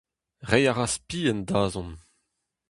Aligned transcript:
Reiñ 0.49 0.65
a 0.71 0.73
ra 0.73 0.87
spi 0.95 1.19
en 1.31 1.39
dazont. 1.49 1.95